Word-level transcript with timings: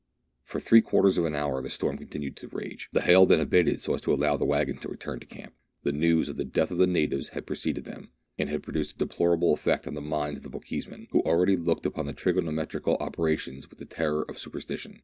For 0.43 0.59
three 0.59 0.81
quarters 0.81 1.19
of 1.19 1.25
an 1.25 1.35
hour 1.35 1.61
the 1.61 1.69
storm 1.69 1.99
con 1.99 2.07
tinued 2.07 2.35
to 2.37 2.47
rage; 2.47 2.89
the 2.91 3.01
hail 3.03 3.27
then 3.27 3.39
abated 3.39 3.81
so 3.81 3.93
as 3.93 4.01
to 4.01 4.11
allow 4.11 4.35
the 4.35 4.45
waggon 4.45 4.79
to 4.79 4.87
return 4.87 5.19
to 5.19 5.27
camp. 5.27 5.53
The 5.83 5.91
news 5.91 6.27
of 6.27 6.37
the 6.37 6.43
death 6.43 6.71
of 6.71 6.79
the 6.79 6.87
natives 6.87 7.29
had 7.29 7.45
preceded 7.45 7.83
them, 7.83 8.09
and 8.35 8.49
had 8.49 8.63
produced 8.63 8.95
a 8.95 8.97
deplorable 8.97 9.53
effect 9.53 9.85
on 9.85 9.93
the 9.93 10.01
minds 10.01 10.39
of 10.39 10.43
the 10.43 10.49
Bochjesmen, 10.49 11.07
who 11.11 11.21
already 11.21 11.55
looked 11.55 11.85
upon 11.85 12.07
the 12.07 12.13
trigonometrical 12.13 12.97
operations 12.99 13.69
with 13.69 13.77
the 13.77 13.85
terror 13.85 14.25
of 14.27 14.39
superstition. 14.39 14.97